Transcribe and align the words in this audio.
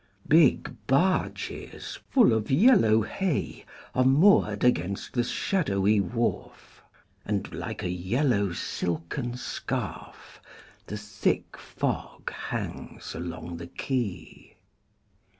Big 0.27 0.75
barges 0.87 1.99
full 2.09 2.33
of 2.33 2.49
yellow 2.49 3.03
hay 3.03 3.63
Are 3.93 4.03
moored 4.03 4.63
against 4.63 5.13
the 5.13 5.23
shadowy 5.23 5.99
wharf, 6.01 6.81
And, 7.23 7.53
like 7.53 7.83
a 7.83 7.89
yellow 7.91 8.51
silken 8.51 9.37
scarf, 9.37 10.41
The 10.87 10.97
thick 10.97 11.55
fog 11.55 12.31
hangs 12.31 13.13
along 13.13 13.57
the 13.57 13.67
quay. 13.67 14.55